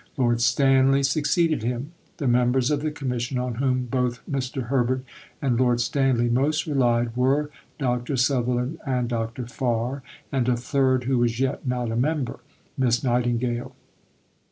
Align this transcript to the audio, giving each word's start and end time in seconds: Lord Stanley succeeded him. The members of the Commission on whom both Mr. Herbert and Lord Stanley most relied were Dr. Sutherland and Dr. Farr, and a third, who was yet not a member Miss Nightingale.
Lord 0.17 0.41
Stanley 0.41 1.03
succeeded 1.03 1.61
him. 1.61 1.91
The 2.17 2.27
members 2.27 2.71
of 2.71 2.81
the 2.81 2.89
Commission 2.89 3.37
on 3.37 3.53
whom 3.61 3.85
both 3.85 4.19
Mr. 4.27 4.63
Herbert 4.63 5.03
and 5.43 5.59
Lord 5.59 5.79
Stanley 5.79 6.27
most 6.27 6.65
relied 6.65 7.15
were 7.15 7.51
Dr. 7.77 8.17
Sutherland 8.17 8.79
and 8.83 9.07
Dr. 9.07 9.45
Farr, 9.45 10.01
and 10.31 10.49
a 10.49 10.57
third, 10.57 11.03
who 11.03 11.19
was 11.19 11.39
yet 11.39 11.67
not 11.67 11.91
a 11.91 11.95
member 11.95 12.39
Miss 12.79 13.03
Nightingale. 13.03 13.75